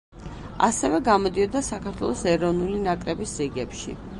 ასევე 0.67 1.01
გამოდიოდა 1.09 1.63
საქართველოს 1.67 2.25
ეროვნული 2.33 2.81
ნაკრების 2.89 3.37
რიგებში. 3.45 3.99